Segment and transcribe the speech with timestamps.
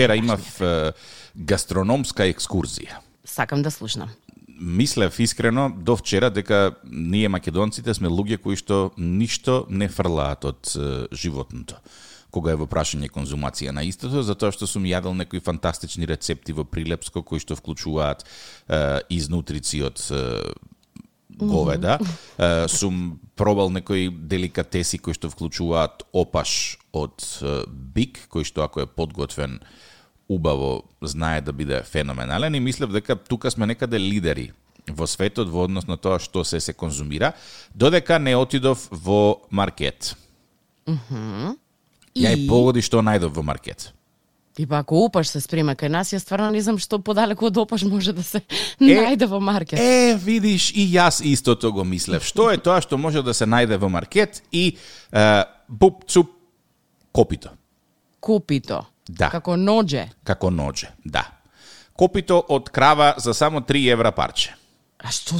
[0.00, 0.92] вчера имав е,
[1.36, 3.00] гастрономска екскурзија.
[3.24, 4.10] Сакам да слушнам.
[4.60, 10.72] Мислев искрено до вчера дека ние македонците сме луѓе кои што ништо не фрлаат од
[10.76, 11.80] е, животното
[12.30, 16.62] кога е во прашање конзумација на истото, затоа што сум јадел некои фантастични рецепти во
[16.62, 20.20] Прилепско кои што вклучуваат е, изнутрици од е,
[21.42, 21.98] говеда.
[22.38, 28.86] Е, сум пробал некои деликатеси кои што вклучуваат опаш од е, бик, кој што ако
[28.86, 29.58] е подготвен
[30.30, 34.52] убаво знае да биде феноменален и мислев дека тука сме некаде лидери
[34.88, 37.32] во светот во однос на тоа што се се конзумира,
[37.74, 40.14] додека не отидов во маркет.
[40.86, 43.92] Ја и погоди што најдов во маркет.
[44.58, 47.58] И па ако опаш се спрема кај нас, ја стварно не знам што подалеку од
[47.58, 48.42] опаш може да се
[48.80, 49.78] најде во маркет.
[49.78, 52.26] Е, видиш, и јас истото го мислев.
[52.26, 54.76] Што е тоа што може да се најде во маркет и
[55.12, 56.34] е, буп, цуп,
[57.12, 57.54] копито.
[58.20, 58.84] Копито.
[59.10, 59.30] Да.
[59.30, 60.08] Како ноџе.
[60.24, 61.26] Како ноџе, да.
[61.98, 64.54] Копито од крава за само 3 евра парче.
[65.00, 65.38] А што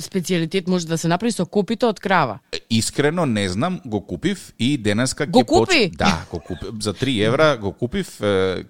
[0.00, 2.38] специјалитет може да се направи со копито од крава?
[2.72, 5.80] Искрено не знам, го купив и денеска Го ќе купи?
[5.92, 6.72] Да, го купив.
[6.80, 8.16] За 3 евра го купив.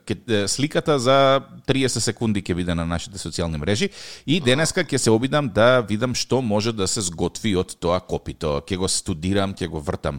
[0.06, 0.16] Ке,
[0.50, 3.92] сликата за 30 секунди ќе биде на нашите социјални мрежи
[4.26, 8.58] и денеска ќе се обидам да видам што може да се сготви од тоа копито.
[8.66, 10.18] Ќе го студирам, ќе го вртам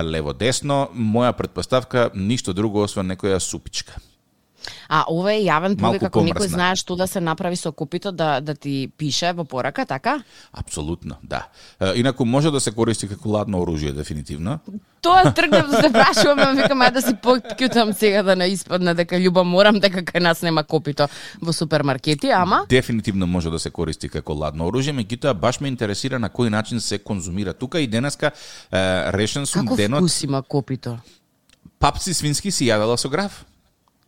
[0.00, 0.88] лево-десно.
[0.94, 4.00] Моја предпоставка ништо друго освен некоја супичка.
[4.88, 6.54] А ова е јавен повик ако некој помрсна.
[6.54, 10.22] знае што да се направи со копито да да ти пише во порака, така?
[10.52, 11.48] Апсолутно, да.
[11.94, 14.58] Инаку може да се користи како ладно оружје дефинитивно.
[15.02, 19.16] Тоа тргнав да се прашувам, викам ајде да си покјутам сега да не испадне дека
[19.16, 21.08] љуба морам дека кај нас нема копито
[21.40, 26.18] во супермаркети, ама Дефинитивно може да се користи како ладно оружје, меѓутоа баш ме интересира
[26.18, 30.42] на кој начин се конзумира тука и денеска е, решен сум како денот вкус има
[30.42, 30.98] копито?
[31.82, 33.42] папци свински си јадела со граф.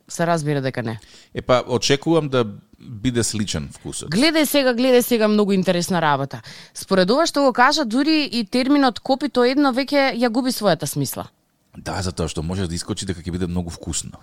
[0.09, 0.99] Се разбира дека не.
[1.35, 2.45] Е па очекувам да
[2.79, 4.11] биде сличен вкусот.
[4.13, 6.43] Гледај сега, гледај сега многу интересна работа.
[6.75, 11.31] Според ова што го кажа, дури и терминот копито едно веќе ја губи својата смисла.
[11.77, 14.21] Да, затоа што може да искочи дека ќе биде многу вкусно.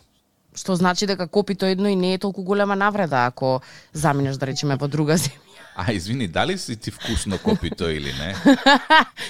[0.56, 3.62] Што значи дека копито едно и не е толку голема навреда ако
[3.94, 5.51] заминеш да речеме во друга земја.
[5.82, 8.36] А, извини, дали си ти вкусно копито или не?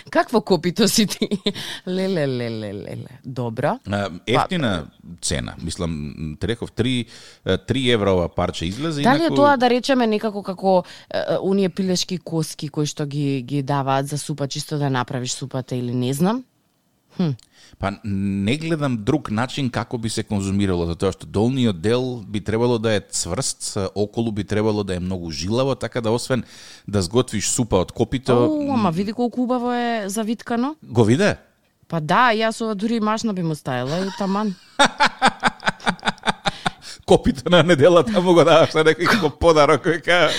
[0.10, 1.30] Какво копито си ти?
[1.88, 3.08] Леле, леле, леле.
[3.26, 3.80] Добро.
[4.28, 4.86] Ефтина
[5.22, 7.08] цена, мислам, те реков 3,
[7.46, 9.02] 3 евра ова парче излезе.
[9.02, 13.06] Дали е инаку- тоа да речеме некако како е, е, оние пилешки коски кои што
[13.06, 16.44] ги ги даваат за супа чисто да направиш супата или не знам?
[17.82, 22.78] Па не гледам друг начин како би се конзумирало, затоа што долниот дел би требало
[22.78, 26.44] да е цврст, околу би требало да е многу жилаво, така да освен
[26.88, 30.76] да сготвиш супа од копито, О, ама види колку убаво е завиткано.
[30.84, 31.38] го виде?
[31.90, 34.56] Па да, јас ова дури и машна би му ставила и таман.
[37.06, 40.30] Копито на неделата му го даваш на некој како подарок, кој ка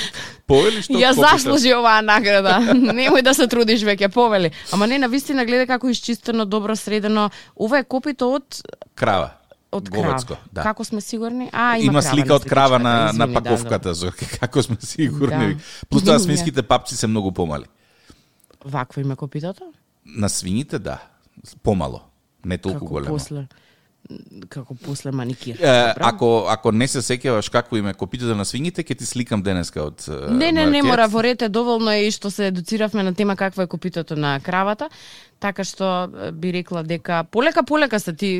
[0.47, 2.58] повели што Ја заслужи оваа награда.
[2.98, 4.50] Немој да се трудиш веќе, повели.
[4.72, 7.30] Ама не, на вистина гледа како изчистено, добро средено.
[7.56, 8.62] Ова е копито од
[8.94, 9.30] крава.
[9.72, 10.41] од Говецко, крава.
[10.53, 10.62] да.
[10.62, 11.48] Како сме сигурни?
[11.53, 14.76] А, има, Има, крава слика од крава на, на извини, да, паковката, за како сме
[14.80, 15.54] сигурни.
[15.54, 15.60] Да.
[15.88, 17.64] Плюс тоа свинските папци се многу помали.
[17.64, 18.69] Да.
[18.70, 19.64] Вакво има копитото?
[20.06, 20.98] На свињите, да,
[21.62, 22.03] помало.
[22.44, 23.14] Не толку Како големо.
[23.14, 23.47] после
[24.48, 25.56] како после маникир.
[25.60, 29.82] Е, ако ако не се сеќаваш какво име копитото на свињите, ќе ти сликам денеска
[29.82, 33.36] од Не, не, не мора, во рете доволно е и што се едуциравме на тема
[33.36, 34.88] какво е копитото на кравата,
[35.40, 38.32] така што би рекла дека полека полека се ти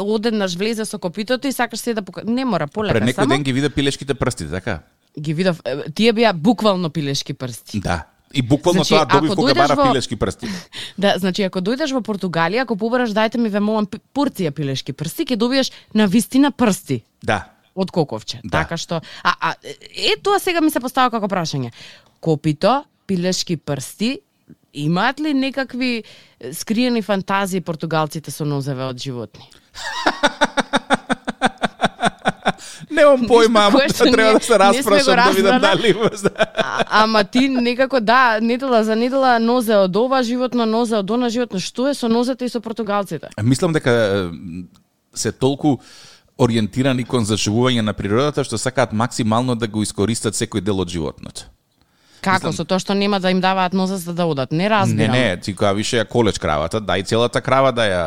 [0.00, 2.22] одеднаш влезе со копитото и сакаш се да пока...
[2.24, 4.80] не мора полека Пред некој само ден ги виде пилешките прсти, така?
[5.18, 5.60] ги видов
[5.94, 7.80] тие беа буквално пилешки прсти.
[7.80, 8.04] Да.
[8.34, 10.46] И буквално Значи, тоа добив кога бара во- пилешки прсти.
[10.98, 15.24] Да, значи ако дојдеш во Португалија, ако побараш дајте ми вемолам пи- порција пилешки прсти,
[15.26, 17.02] ќе добиеш на вистина прсти.
[17.22, 17.44] Да.
[17.74, 18.40] од коковче.
[18.44, 18.62] Да.
[18.62, 19.54] Така што а а
[19.94, 21.70] е тоа сега ми се постава како прашање.
[22.20, 24.20] Копито, пилешки прсти,
[24.74, 26.04] имаат ли некакви
[26.52, 29.48] скриени фантазии португалците со нозеве од животни?
[32.90, 36.10] Немам појма, ама тоа треба да се распрашам да видам дали има.
[36.90, 41.60] Ама ти некако да, недела за недела нозе од ова животно, нозе од она животно.
[41.60, 43.30] Што е со нозете и со португалците?
[43.42, 44.30] Мислам дека
[45.14, 45.78] се толку
[46.38, 51.46] ориентирани кон зачувување на природата што сакаат максимално да го искористат секој дел од животното.
[52.20, 54.52] Како со тоа што нема да им даваат нозе за да одат?
[54.52, 55.12] Не Не, разбирам.
[55.12, 58.04] не, ти кога више ја колеш кравата, дај целата крава да ја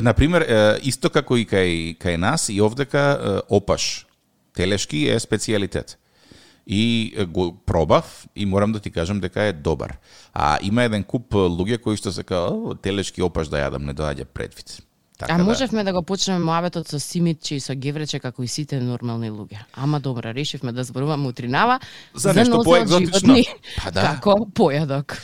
[0.00, 0.44] На пример,
[0.82, 4.06] исто како и кај, кај нас, и овдека опаш
[4.58, 5.96] телешки е специјалитет.
[6.66, 9.96] И го пробав и морам да ти кажам дека е добар.
[10.34, 13.96] А има еден куп луѓе кои што се као, «О, телешки опаш да јадам, не
[13.96, 14.82] доаѓа предвид.
[15.18, 18.78] Така а можевме да го почнеме моабетот со Симитче и со Геврече како и сите
[18.78, 19.64] нормални луѓе.
[19.74, 21.80] Ама добро, решивме да зборуваме утринава
[22.14, 23.34] За нешто од поегзотично.
[23.34, 23.46] животни
[23.82, 24.02] Па да.
[24.02, 25.18] Како појадок.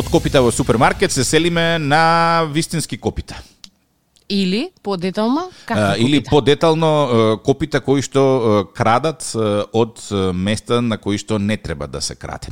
[0.00, 3.36] Од копита во супермаркет се селиме на вистински копита.
[4.32, 9.26] Или подетално како А, или подетално копита кои што крадат
[9.76, 10.00] од
[10.32, 12.48] места на кои што не треба да се краде.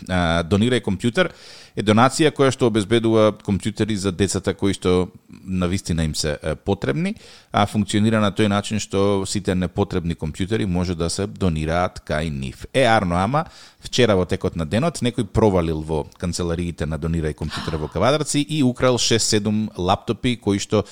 [0.51, 1.31] Донирај компјутер
[1.79, 6.35] е донација која што обезбедува компјутери за децата кои што на вистина им се
[6.67, 7.15] потребни,
[7.53, 12.67] а функционира на тој начин што сите непотребни компјутери може да се донираат кај нив.
[12.75, 13.45] Е арно ама
[13.81, 18.63] вчера во текот на денот некој провалил во канцелариите на Донирај компјутер во Кавадарци и
[18.63, 20.85] украл 6-7 лаптопи кои што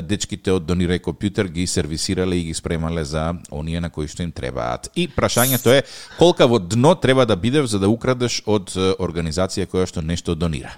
[0.00, 4.32] дечките од Донирај компјутер ги сервисирале и ги спремале за оние на кои што им
[4.32, 4.88] требаат.
[4.96, 5.82] И прашањето е
[6.18, 10.72] колка во дно треба да бидев за да украдеш од организација која што нешто донира.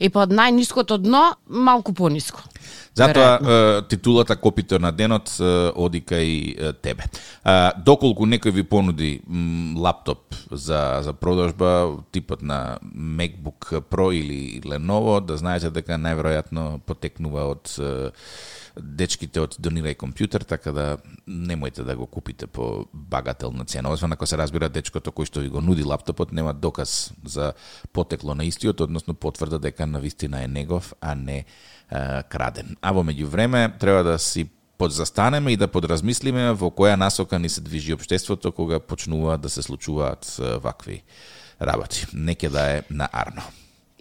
[0.00, 2.40] И под најниското дно, малку пониско.
[2.96, 5.30] Затоа титулата Копито на денот
[5.76, 7.04] оди кај тебе.
[7.84, 9.10] Доколку некој ви понуди
[9.76, 17.44] лаптоп за за продажба типот на MacBook Pro или Lenovo, да знаете дека најверојатно потекнува
[17.52, 17.76] од
[18.76, 20.86] дечките од Донирај компјутер, така да
[21.26, 23.90] немојте да го купите по багателна цена.
[23.90, 27.52] Освен ако се разбира дечкото кој што ви го нуди лаптопот нема доказ за
[27.92, 31.44] потекло на истиот, односно потврда дека на вистина е негов, а не
[31.90, 32.76] а, краден.
[32.82, 37.60] А во меѓувреме треба да си подзастанеме и да подразмислиме во која насока ни се
[37.60, 41.02] движи општеството кога ПОЧНУВА да се случуваат вакви
[41.60, 42.06] работи.
[42.12, 43.42] Неке да е на арно.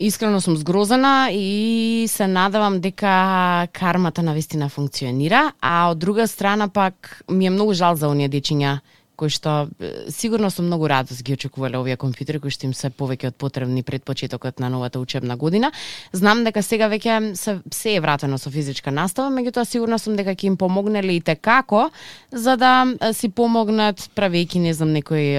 [0.01, 6.69] Искрено сум згрозена и се надавам дека кармата на вистина функционира, а од друга страна
[6.69, 8.79] пак ми е многу жал за оние дечиња
[9.19, 9.67] кои што
[10.07, 13.83] сигурно со многу радост ги очекувале овие компјутери кои што им се повеќе од потребни
[13.83, 15.71] пред почетокот на новата учебна година.
[16.15, 20.37] Знам дека сега веќе се, се е вратено со физичка настава, меѓутоа сигурно сум дека
[20.37, 21.89] ќе им помогнеле и те како
[22.31, 25.35] за да си помогнат правејќи не знам некои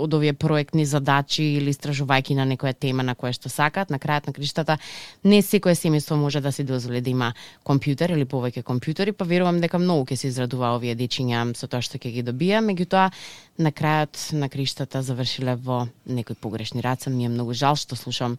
[0.00, 3.90] од овие проектни задачи или истражувајќи на некоја тема на која што сакаат.
[3.90, 4.78] На крајот на криштата
[5.24, 7.32] не секое семејство може да си дозволи да има
[7.66, 11.82] компјутер или повеќе компјутери, па верувам дека многу ќе се израдува овие дечиња со тоа
[11.84, 13.09] што ќе ги добија, меѓутоа
[13.58, 17.10] на крајот на криштата завршиле во некои погрешни раца.
[17.10, 18.38] Ми е многу жал што слушам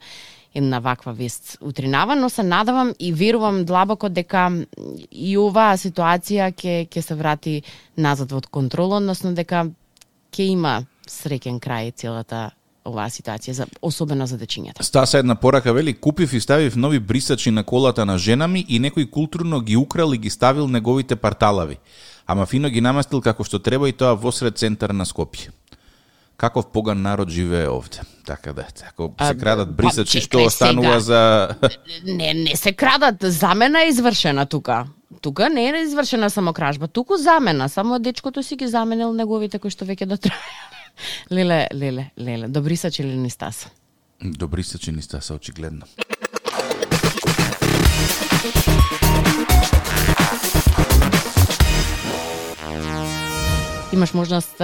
[0.54, 4.50] една ваква вест утринава, но се надавам и верувам длабоко дека
[5.12, 7.62] и оваа ситуација ќе ќе се врати
[7.98, 9.70] назад во контрола, односно дека
[10.32, 12.52] ќе има среќен крај целата
[12.86, 14.84] оваа ситуација, за, особено за дечињата.
[14.84, 18.80] Стаса една порака вели купив и ставив нови брисачи на колата на жена ми и
[18.80, 21.78] некој културно ги украл и ги ставил неговите парталави.
[22.32, 25.50] Ама фино ги наместил како што треба и тоа во сред центар на Скопје.
[26.40, 28.06] Каков поган народ живее овде.
[28.26, 31.00] Така да, ако се крадат па, брисачи, што останува сега.
[31.00, 31.72] за
[32.06, 34.86] Не, не се крадат, замена е извршена тука.
[35.22, 39.76] Тука не е извршена само кражба, туку замена, само дечкото си ги заменил неговите кои
[39.76, 40.40] што веќе дотраја.
[41.36, 43.70] Леле, леле, леле, добри са че ли не стаса?
[44.24, 45.86] Добри се чини Стаса очигледно.
[53.92, 54.62] Имаш можност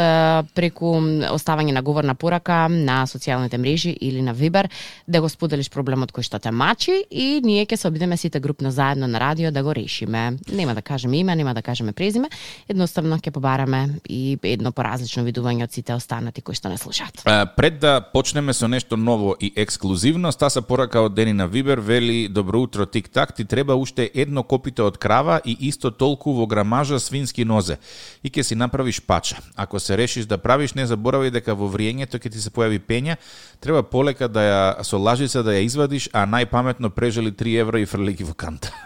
[0.56, 0.94] преку
[1.36, 4.70] оставање на говорна порака на социјалните мрежи или на Вибер
[5.08, 8.72] да го споделиш проблемот кој што те мачи и ние ќе се обидеме сите групно
[8.72, 10.38] заедно на радио да го решиме.
[10.48, 12.30] Нема да кажеме име, нема да кажеме презиме,
[12.69, 17.19] едноставно ќе побараме и едно поразлично видување од сите останати кои што не слушаат.
[17.26, 22.30] А, Пред да почнеме со нешто ново и ексклузивно, Стаса порака од Денина Вибер вели
[22.30, 27.00] Добро утро тик-так, ти треба уште едно копите од крава и исто толку во грамажа
[27.00, 27.78] свински нозе
[28.24, 29.38] и ќе си направиш пача.
[29.56, 33.18] Ако се решиш да правиш, не заборавај дека во вриењето ќе ти се појави пења,
[33.59, 37.90] треба полека да ја со лажица да ја извадиш, а најпаметно прежели 3 евра и
[37.90, 38.69] фрли ги во канта.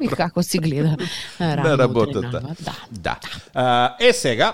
[0.00, 0.96] И како си гледа
[1.40, 2.18] на работата.
[2.18, 2.74] утринава, Да.
[2.90, 3.14] Да.
[3.54, 4.52] А, е сега,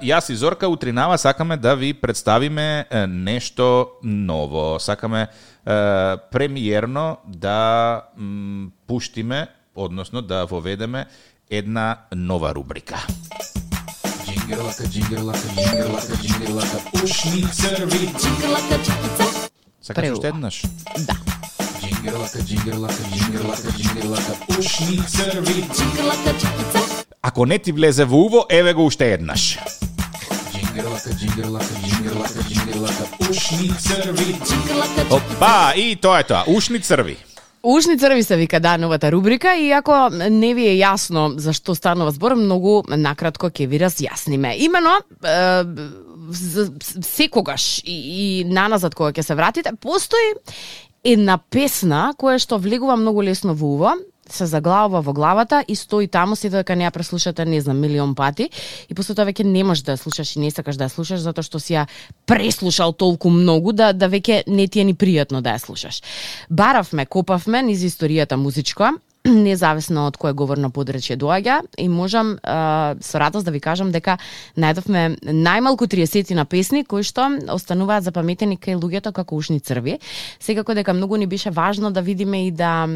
[0.00, 4.78] јас и Зорка утринава сакаме да ви представиме нешто ново.
[4.80, 5.26] Сакаме
[6.30, 8.02] премиерно да
[8.86, 11.06] пуштиме, односно да воведеме
[11.50, 13.06] една нова рубрика.
[14.26, 18.10] Джингерлака, джингерлака, джингерлака, джингерлака, ушни црви.
[19.82, 20.62] Сакаш уште еднаш?
[20.98, 21.14] Да.
[21.80, 25.64] Джингерлака, джингерлака, джингерлака, джингерлака, ушни црви.
[27.22, 29.58] Ако не ти влезе во уво, еве го уште еднаш.
[30.52, 34.36] Джингерлака, джингерлака, джингерлака, джингерлака, ушни црви.
[35.10, 37.16] Опа, и тоа е тоа, ушни црви.
[37.64, 41.72] Ушни црви се вика да новата рубрика и ако не ви е јасно за што
[41.74, 44.52] станува збор, многу накратко ќе ви разјасниме.
[44.60, 44.98] Имено
[47.00, 50.34] секогаш и, и наназад кога ќе се вратите, постои
[51.04, 53.94] една песна која што влегува многу лесно во уво,
[54.30, 58.14] се заглавува во главата и стои таму сите дека не ја преслушате не знам милион
[58.14, 58.50] пати
[58.88, 61.20] и после тоа веќе не можеш да ја слушаш и не сакаш да ја слушаш
[61.20, 61.86] затоа што си ја
[62.26, 66.02] преслушал толку многу да да веќе не ти е ни пријатно да ја слушаш.
[66.50, 68.92] Баравме, копавме низ историјата музичка
[69.24, 74.18] независно од кое говорно подречје доаѓа и можам а, со радост да ви кажам дека
[74.56, 79.98] најдовме најмалку 30 на песни кои што остануваат запаметени кај луѓето како ушни црви.
[80.40, 82.88] Секако дека многу ни беше важно да видиме и да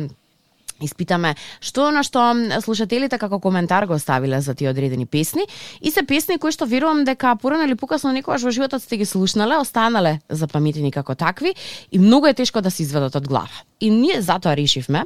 [0.82, 5.42] испитаме што на што слушателите како коментар го оставиле за тие одредени песни
[5.80, 9.04] и се песни кои што верувам дека порано или покасно некогаш во животот сте ги
[9.04, 11.54] слушнале, останале запаметени како такви
[11.90, 13.64] и многу е тешко да се изведат од глава.
[13.80, 15.04] И ние затоа решивме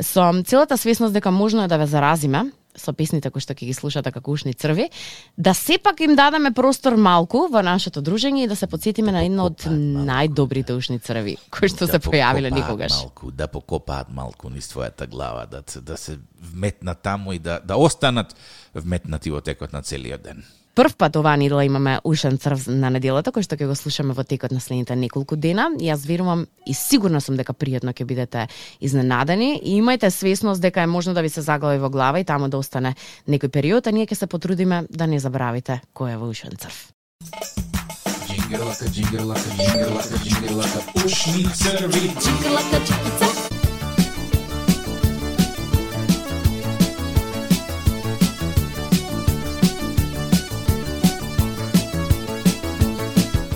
[0.00, 3.74] со целата свесност дека можно е да ве заразиме со песните кои што ќе ги
[3.76, 4.88] слушате како ушни црви,
[5.36, 9.24] да сепак им дадеме простор малку во нашето дружење и да се подсетиме да на
[9.24, 12.98] едно од најдобрите ушни црви кои што да се појавиле никогаш.
[13.04, 17.76] Малку, да покопаат малку низ твојата глава, да, да се вметнат таму и да, да
[17.76, 18.34] останат
[18.74, 20.44] вметнати во текот на целиот ден.
[20.74, 24.24] Прв пат оваа недела имаме ушен црв на неделата, кој што ќе го слушаме во
[24.26, 25.68] текот на следните неколку дена.
[25.78, 28.48] Јас верувам и сигурна сум дека пријатно ќе бидете
[28.82, 32.48] изненадени и имајте свесност дека е можно да ви се заглави во глава и таму
[32.50, 32.96] да остане
[33.28, 36.90] некој период, а ние ќе се потрудиме да не забравите кој е во ушен црв.
[38.26, 42.10] Джингерлака, джингерлака, джингерлака, джингерлака, ушни црви.
[42.18, 43.33] Джингерлака, джингерлака,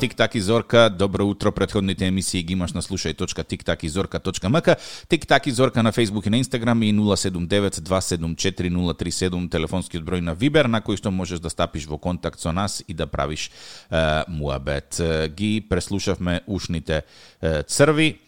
[0.00, 4.76] Тик-так и Зорка, добро утро, предходните емисии ги имаш на слушај.тиктакизорка.мк,
[5.08, 10.78] Тик-так и Зорка на Facebook и на Instagram и 079-274-037, телефонскиот број на Вибер, на
[10.78, 13.50] кој што можеш да стапиш во контакт со нас и да правиш
[13.90, 15.02] е, муабет.
[15.34, 17.02] Ги преслушавме ушните
[17.42, 18.18] е, црви,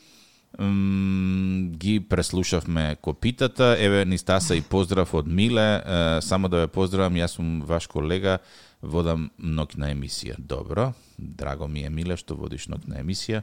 [1.78, 3.76] ги преслушавме копитата.
[3.78, 5.82] Еве ни стаса и поздрав од Миле.
[6.20, 8.38] Само да ве поздравам, јас сум ваш колега
[8.82, 10.38] водам ноќна емисија.
[10.38, 13.42] Добро, драго ми е Миле што водиш ноќна емисија.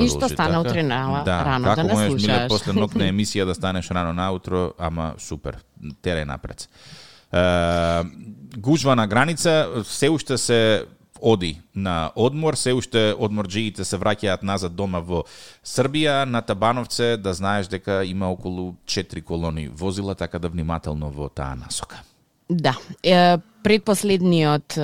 [0.00, 2.26] и што стана утре на да, рано како да не можеш, слушаш.
[2.26, 5.58] Миле, после ноќна емисија да станеш рано наутро, ама супер,
[6.02, 6.68] тере напред.
[7.32, 8.06] Uh,
[8.56, 10.86] гужва на граница, се уште се
[11.20, 15.24] оди на одмор, се уште одморджиите се враќаат назад дома во
[15.64, 21.28] Србија, на Табановце, да знаеш дека има околу 4 колони возила, така да внимателно во
[21.28, 22.02] таа насока.
[22.50, 24.76] Да, е, предпоследниот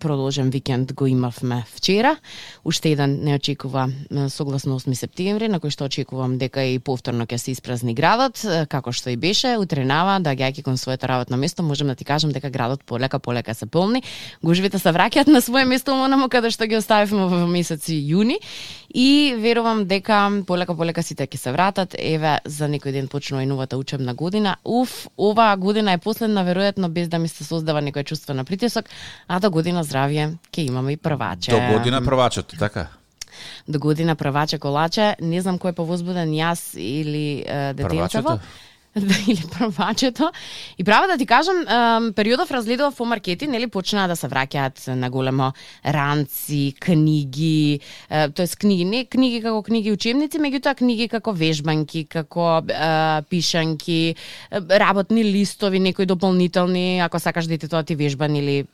[0.00, 2.16] продолжен викенд го имавме вчера.
[2.64, 3.88] Уште еден не очекува
[4.28, 8.90] согласно 8 септември, на кој што очекувам дека и повторно ќе се испразни градот, како
[8.90, 12.50] што и беше, утренава, да гајки кон своето работно место, можем да ти кажам дека
[12.50, 14.02] градот полека полека се полни.
[14.42, 18.42] Гужвите се враќаат на свое место онаму каде што ги оставивме во месеци јуни
[18.90, 21.94] и верувам дека полека полека сите ќе се вратат.
[21.94, 24.56] Еве за некој ден почнува и новата учебна година.
[24.64, 28.88] Уф, оваа година е последна веројатно без да ми се создава некој чувство на притисок,
[29.28, 31.52] а до година здравје ќе имаме и прваче.
[31.52, 32.88] До година првачето, така?
[33.68, 38.38] До година прваче колаче, не знам кој е повозбуден јас или е, детенцево
[39.28, 40.30] или првачето.
[40.78, 41.56] И право да ти кажам,
[42.14, 45.52] периодов разгледував по маркети, нели почнаа да се враќаат на големо
[45.86, 47.80] ранци, книги,
[48.34, 52.62] тоест книги, не книги како книги учебници, меѓутоа книги како вежбанки, како
[53.30, 54.14] пишанки,
[54.52, 58.64] работни листови, некои дополнителни, ако сакаш детето да ти вежбан или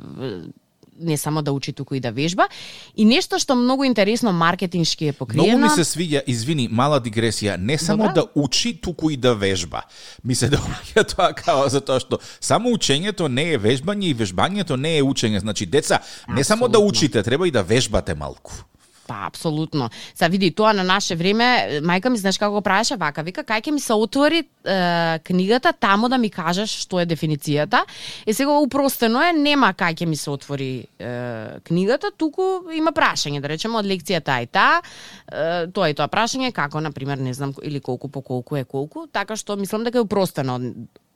[1.01, 2.49] не само да учи, туку и да вежба.
[2.97, 5.59] И нешто што многу интересно маркетиншки е покриено.
[5.59, 8.13] Многу ми се свиѓа, извини, мала дигресија, не само Добра?
[8.13, 9.83] да учи, туку и да вежба.
[10.25, 14.99] Ми се доаѓа тоа као затоа што само учењето не е вежбање и вежбањето не
[14.99, 15.39] е учење.
[15.39, 15.99] Значи, деца,
[16.29, 16.45] не Абсолютно.
[16.45, 18.53] само да учите, треба и да вежбате малку.
[19.07, 19.91] Па, апсолутно.
[20.15, 23.61] Са види тоа на наше време, мајка ми знаеш како го правеше вака, вика кај
[23.61, 27.85] ќе ми се отвори е, книгата таму да ми кажеш што е дефиницијата.
[28.27, 33.45] И сега упростено е, нема кај ќе ми се отвори е, книгата, туку има прашање,
[33.45, 34.81] да речеме од лекцијата и таа,
[35.29, 38.65] е, тоа и тоа прашање како на пример не знам или колку по колку е
[38.65, 40.57] колку, така што мислам дека е упростено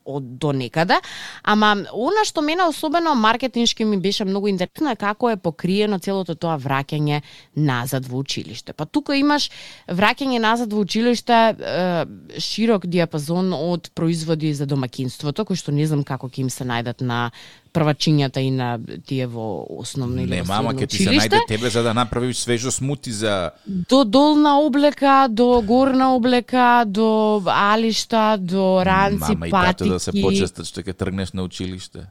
[0.08, 0.98] од до некаде,
[1.42, 6.34] ама она што мене особено маркетиншки ми беше многу интересно е како е покриено целото
[6.34, 7.20] тоа враќање
[7.54, 8.72] назад во училиште.
[8.72, 9.50] Па тука имаш
[9.88, 16.04] враќање назад во училиште е, широк диапазон од производи за домакинството, кои што не знам
[16.04, 17.30] како ќе им се најдат на
[17.68, 21.82] првачињата и на тие во основно или Не, мама, ќе ти се најде тебе за
[21.82, 27.08] да направиш свежо смути за До долна облека, до горна облека, до
[27.46, 29.78] алишта, до ранци, мама и патики.
[29.78, 32.06] тато да се почестат што ќе тргнеш на училиште.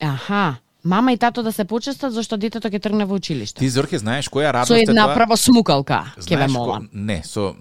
[0.00, 0.56] Аха.
[0.84, 3.58] Мама и тато да се почестат зашто детето ќе тргне во училиште.
[3.58, 5.14] Ти Зорке знаеш која радост Со е една тоа?
[5.14, 6.88] право смукалка, ќе ве Знаеш ко- молам.
[6.92, 7.54] Не, со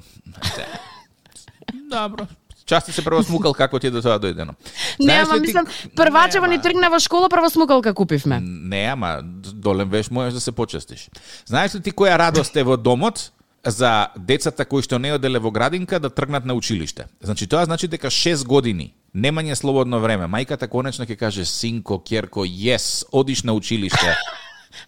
[1.90, 2.28] Добро.
[2.68, 4.52] Части се прво смукал како ти е до тоа дојдено.
[5.00, 8.40] Не, Знаеш ама ти- мислам, првачево Не, ни тргна во школа, прво смукалка купивме.
[8.42, 11.10] Не, ама долем веш можеш да се почестиш.
[11.46, 13.32] Знаеш ли ти која радост е во домот
[13.66, 17.08] за децата кои што не оделе во градинка да тргнат на училиште?
[17.22, 20.28] Значи тоа значи дека 6 години немање слободно време.
[20.28, 24.16] Мајката конечно ќе каже синко, керко, јес, одиш на училиште.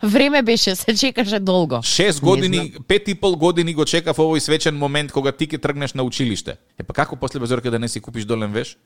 [0.04, 1.76] Време беше, се чекаше долго.
[1.76, 5.60] 6 Не години, пет и пол години го чекав овој свечен момент кога ти ќе
[5.60, 6.56] тргнеш на училиште.
[6.80, 8.78] Е па како после безорка да не си купиш долен веш?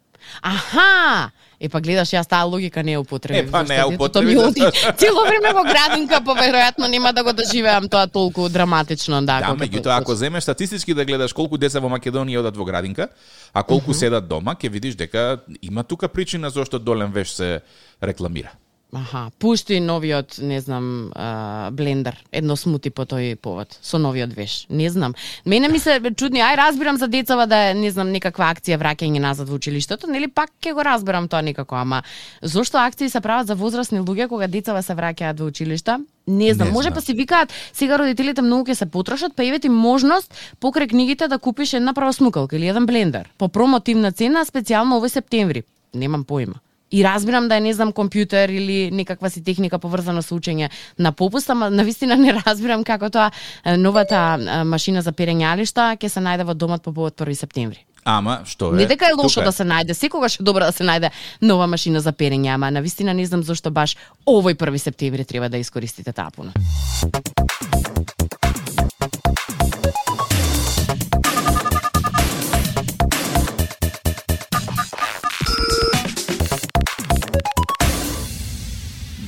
[0.42, 1.30] Аха!
[1.60, 3.46] Е па гледаш, јас таа логика не ја употребив.
[3.46, 4.48] Е, па, не ја зашто детето употреби, ми да.
[4.48, 4.64] оди
[4.98, 9.38] цело време во градинка, поверојатно нема да го доживеам тоа толку драматично, да.
[9.46, 13.08] Да, меѓутоа ако земеш статистички да гледаш колку деца во Македонија одат во градинка,
[13.54, 17.62] а колку седат дома, ќе видиш дека има тука причина зошто долен веш се
[18.02, 18.58] рекламира.
[18.96, 24.68] Аха, пушти новиот, не знам, а, блендер, едно смути по тој повод, со новиот веш.
[24.70, 25.16] Не знам.
[25.46, 29.20] Мене ми се чудни, ај разбирам за децава да е, не знам, некаква акција враќање
[29.20, 32.04] назад во училиштето, нели пак ќе го разберам тоа некако, ама
[32.42, 35.98] зошто акции се прават за возрастни луѓе кога децава се враќаат во училишта?
[36.28, 36.94] Не знам, Не може знам.
[36.94, 41.40] па си викаат, сега родителите многу ќе се потрошат, па ти можност покрај книгите да
[41.40, 45.64] купиш една прва смукалка или еден блендер по промотивна цена специјално овој септември.
[45.94, 46.62] Немам поима.
[46.94, 51.12] И разбирам да е не знам компјутер или некаква си техника поврзана со учење на
[51.12, 53.32] попуст, ама навистина не разбирам како тоа
[53.78, 57.82] новата машина за перење алишта ќе се најде во домот по повод 1 септември.
[58.04, 58.84] Ама, што е?
[58.84, 59.46] Не дека е лошо Тука.
[59.50, 61.10] да се најде, секогаш е добро да се најде
[61.42, 63.98] нова машина за перење, ама навистина не знам зошто баш
[64.28, 66.54] овој 1 септември треба да искористите таа пуна.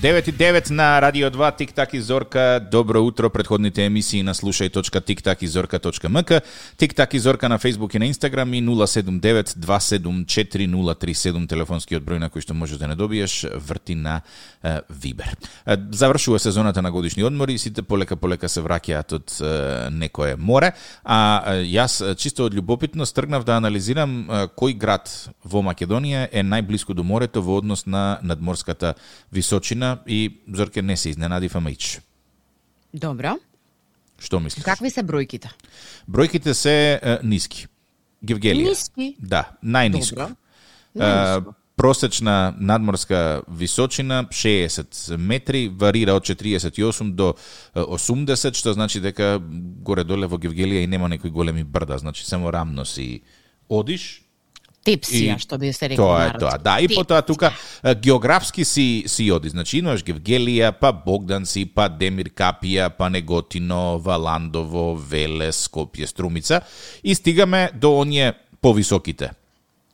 [0.05, 2.67] 9.9 на Радио 2, Тик-так и Зорка.
[2.71, 6.41] Добро утро, предходните емисии на слушай.тик-так и Зорка.мк.
[6.77, 12.53] Тик-так и Зорка на Facebook и на Instagram и 079-274-037, телефонскиот број на кој што
[12.53, 14.21] можеш да не добиеш, врти на
[14.61, 15.35] е, Вибер.
[15.89, 21.41] Завршува сезоната на годишни одмори и сите полека-полека се враќаат од е, некое море, а
[21.65, 27.01] јас чисто од љубопитност тргнав да анализирам е, кој град во Македонија е најблиску до
[27.01, 28.93] морето во однос на надморската
[29.33, 31.99] височина и Зорке не се изненадив ама ич.
[32.93, 33.37] Добро.
[34.19, 34.63] Што мислиш?
[34.63, 35.51] Какви се бројките?
[36.07, 37.67] Бројките се е, ниски.
[38.23, 38.71] Гевгелија.
[38.71, 39.15] Ниски?
[39.19, 40.31] Да, најниско.
[40.95, 41.05] Добро.
[41.05, 47.33] Е, просечна надморска височина 60 метри, варира од 48 до
[47.75, 49.35] е, 80, што значи дека
[49.83, 53.21] горе-доле во Гевгелија и нема некои големи брда, значи само рамно си
[53.69, 54.24] одиш,
[54.85, 56.57] Тепсија, И што би се рекло Тоа е тоа.
[56.61, 56.95] Да, и Тепсија.
[56.95, 57.51] потоа тука
[58.01, 59.49] географски си си оди.
[59.49, 66.61] Значи имаш Гевгелија, па Богданци, па Демир Капија, па Неготино, Валандово, Велес, Скопје, Струмица
[67.03, 69.31] и стигаме до оние повисоките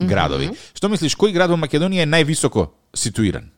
[0.02, 0.52] градови.
[0.74, 3.52] Што мислиш кој град во Македонија е највисоко ситуиран?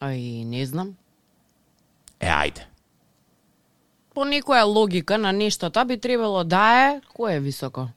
[0.00, 0.96] Ај, не знам.
[2.20, 2.66] Е, ајде.
[4.14, 7.88] По некоја логика на нештото би требало да е, кој е високо?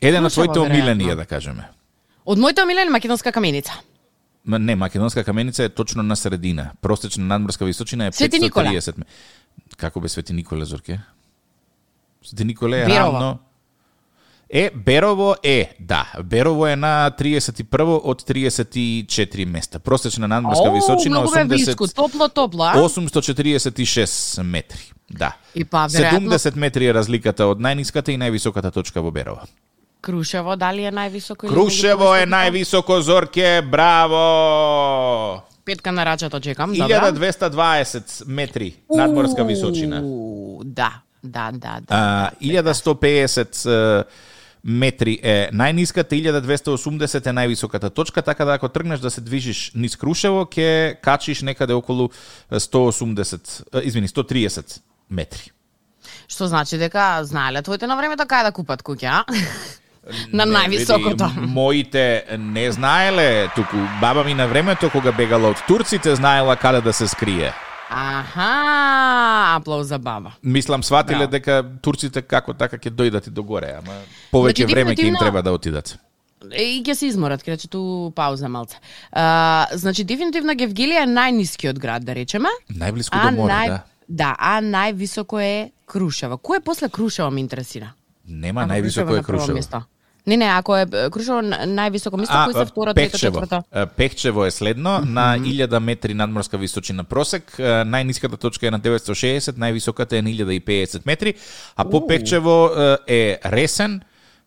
[0.00, 1.68] Еден од твоите омилени е да кажеме.
[2.26, 3.72] Од моите омилени македонска каменица.
[4.44, 6.70] Ма, Не, Македонска каменица е точно на средина.
[6.82, 8.64] Просечна надморска височина е Свети Никола.
[8.66, 9.04] 530 ме-
[9.76, 11.00] Како бе Свети Николе, Зорке?
[12.22, 13.12] Свети Николе е Берово.
[13.12, 13.38] равно...
[14.50, 16.12] Е, Берово е, да.
[16.24, 19.78] Берово е на 31 од 34 места.
[19.78, 21.94] Просечна надморска Оу, височина многу бе близко, 80...
[21.94, 22.74] топло, топло, а?
[22.74, 24.92] 846 метри.
[25.10, 25.36] Да.
[25.54, 29.40] И па, веројатно, 70 метри е разликата од најниската и највисоката точка во Берово.
[30.04, 31.48] Крушево, дали е највисоко?
[31.48, 35.42] Крушево е највисоко, Зорке, браво!
[35.64, 37.12] Петка на рачето чекам, добра.
[37.12, 40.02] 1220 метри надморска височина.
[40.64, 41.86] Да, да, да, да.
[41.88, 44.04] А, 1150 е,
[44.64, 49.96] метри е најниската, 1280 е највисоката точка, така да ако тргнеш да се движиш низ
[49.96, 52.10] Крушево, ќе качиш некаде околу
[52.52, 55.48] 180, е, извини, 130 метри.
[56.28, 59.24] Што значи дека знаеле твоите на времето кај да купат куќа, а?
[60.32, 61.30] на највисокото.
[61.36, 66.92] Моите не знаеле, туку баба ми на времето кога бегала од турците знаела каде да
[66.92, 67.52] се скрие.
[67.90, 70.32] Аха, аплауз за баба.
[70.42, 71.30] Мислам сватиле Браво.
[71.30, 74.00] дека турците како така ќе дојдат и до горе, ама
[74.32, 75.96] повеќе Значи, време ќе им треба да отидат.
[76.50, 78.76] И ќе се изморат, ќе ту пауза малце.
[79.12, 82.48] А, значи, дефинитивно Гевгелија е најнискиот град, да речеме.
[82.72, 83.68] Најблиску до море, нај...
[83.68, 83.82] да.
[84.08, 86.36] Да, а највисоко е Крушево.
[86.36, 87.94] Кој е после Крушево ме интересира?
[88.28, 89.84] Нема највисоко на е Крушево.
[90.26, 93.40] Не, не, ако е Крушево на- највисоко место, кои се Пехчево.
[93.40, 93.62] четврта?
[93.72, 99.52] Е, Пехчево е следно на 1000 метри надморска височина просек, најниската точка е на 960,
[99.52, 101.34] највисоката е на 1050 метри,
[101.76, 102.70] а по Пехчево
[103.06, 104.00] е, Ресен,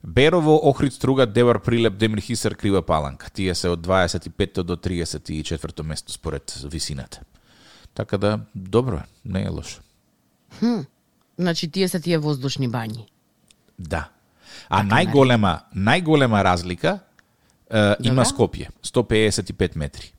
[0.04, 3.30] Берово, Охрид, Струга, Девар, Прилеп, Демир, Хисар, Крива Паланка.
[3.30, 7.20] Тие се од 25 до 34 место според висината.
[7.94, 9.82] Така да, добро не е лошо.
[11.38, 13.06] Значи, тие се тие воздушни бањи.
[13.80, 14.10] Да.
[14.70, 17.00] А најголема, најголема разлика
[17.70, 18.26] е, има.
[18.26, 20.12] Скопје, 155 метри.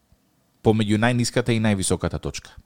[0.64, 2.56] Помеѓу најниската и највисоката точка.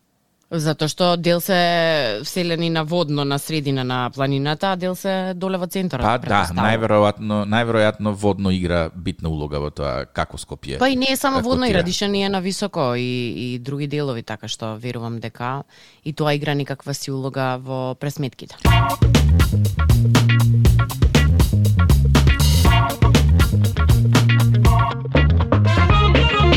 [0.52, 5.56] Затоа што дел се вселени на водно на средина на планината, а дел се доле
[5.56, 6.04] во центарот.
[6.04, 10.76] Па да, најверојатно, најверојатно водно игра битна улога во тоа како Скопје.
[10.78, 11.72] Па и не е само водно, и.
[11.72, 15.62] Радишани е на високо и, и други делови, така што верувам дека
[16.04, 18.60] и тоа игра никаква си улога во пресметките.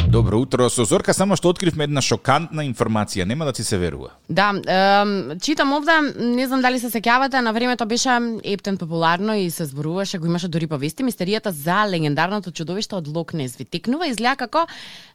[0.08, 4.14] Добро утро, со Зорка само што откривме една шокантна информација, нема да ти се верува.
[4.30, 5.92] Да, ем, читам овде,
[6.24, 10.48] не знам дали се сеќавате, на времето беше ептен популарно и се зборуваше, го имаше
[10.48, 13.58] дори повести, мистеријата за легендарното чудовиште од Лок Нес.
[13.60, 14.64] Ви текнува, изгледа како,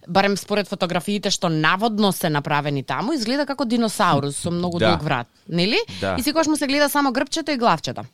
[0.09, 4.91] барем според фотографиите што наводно се направени таму, изгледа како диносаурус со многу Да.
[4.91, 5.81] долг врат, нели?
[6.01, 6.17] Да.
[6.19, 8.05] И секогаш му се гледа само грбчето и главчето.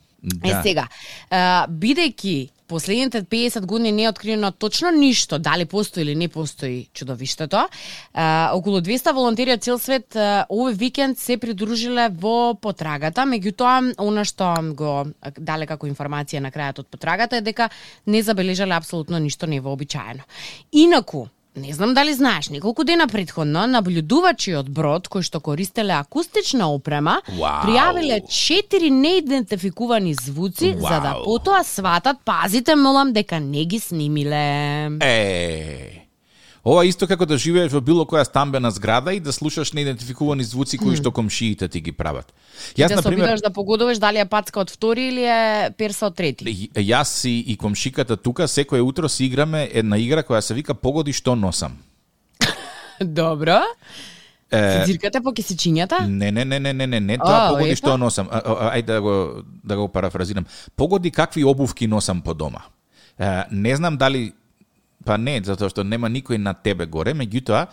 [0.44, 0.62] Е Да.
[0.62, 0.88] сега,
[1.30, 1.36] е,
[1.70, 7.56] бидејќи последните 50 години не е откриено точно ништо, дали постои или не постои чудовиштето.
[7.56, 7.68] Е,
[8.52, 14.24] околу 200 волонтери од цел свет е, овој викенд се придружиле во потрагата, меѓутоа она
[14.24, 15.06] што го
[15.38, 17.70] дале како информација на крајот од потрагата е дека
[18.06, 20.26] не забележале апсолутно ништо невообичаено.
[20.72, 26.68] Инаку, Не знам дали знаеш, неколку дена предходно наблюдувачи од брод кои што користеле акустична
[26.68, 27.64] опрема Вау.
[27.64, 35.00] пријавиле четири неидентификувани звуци за да потоа сватат, пазите молам дека не ги снимиле.
[35.00, 36.05] Е.
[36.66, 40.78] Ова исто како да живееш во било која стамбена зграда и да слушаш неидентификувани звуци
[40.82, 42.32] кои што комшиите ти ги прават.
[42.74, 46.16] Јас да на пример да погодуваш дали е пацка од втори или е перса од
[46.18, 46.70] трети.
[46.74, 51.14] Јас и, и комшиката тука секое утро си играме една игра која се вика Погоди
[51.14, 51.78] што носам.
[53.00, 53.60] Добро.
[54.50, 56.00] Е, Се дзиркате по кисичињата?
[56.06, 57.78] Не, не, не, не, не, не, не, тоа погоди епа.
[57.78, 58.26] што носам.
[58.26, 59.14] Ајде да го
[59.62, 60.46] да го парафразирам.
[60.76, 62.66] Погоди какви обувки носам по дома.
[63.18, 64.32] Е, не знам дали
[65.06, 67.66] Па не, затоа што нема никој на тебе горе, меѓутоа,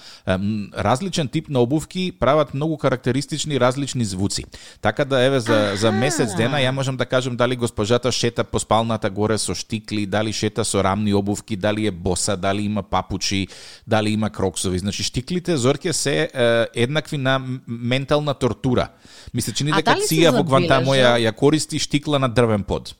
[0.85, 4.45] различен тип на обувки прават многу карактеристични различни звуци.
[4.81, 8.59] Така да еве за за месец дена ја можам да кажам дали госпожата шета по
[8.59, 13.47] спалната горе со штикли, дали шета со рамни обувки, дали е боса, дали има папучи,
[13.87, 14.79] дали има кроксови.
[14.79, 18.87] Значи штиклите зорке се е, еднакви на ментална тортура.
[19.33, 22.95] Ми се чини дека ција во Гвантамо ја, ја користи штикла на дрвен под.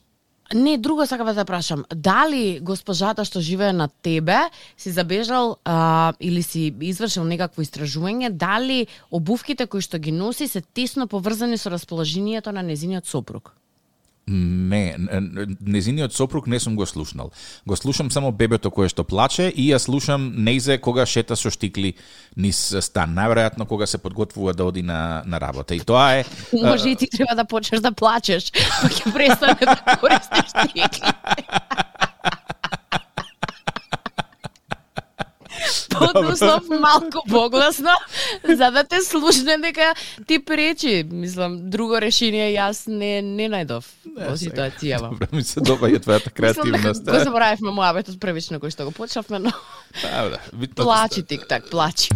[0.54, 1.86] Не, друго сакам да прашам.
[1.89, 4.38] Дали госпожата што живее на тебе
[4.78, 10.62] си забежал а, или си извршил некакво истражување, дали обувките кои што ги носи се
[10.62, 13.56] тесно поврзани со расположението на незиниот сопруг?
[14.28, 14.96] Не,
[15.62, 17.32] незиниот сопруг не сум го слушнал.
[17.68, 21.96] Го слушам само бебето кое што плаче и ја слушам неизе кога шета со штикли
[22.40, 23.12] низ стан.
[23.20, 25.76] Најверојатно кога се подготвува да оди на, на работа.
[25.76, 26.26] И тоа е...
[26.54, 31.83] Може и ти треба да почнеш да плачеш, па ќе престане да користиш стикли.
[36.13, 37.96] Подуслов малку погласно,
[38.44, 39.94] за да те слушне дека
[40.28, 41.04] ти пречи.
[41.12, 45.13] Мислам, друго решение јас не, не најдов во ситуацијава.
[45.13, 47.06] Добро ми се добаја твојата креативност.
[47.06, 49.54] Мислам го заборавивме мојабетот првично кој што го почнавме, но
[50.02, 50.39] Да, да,
[50.76, 52.10] плачи тик так, плачи.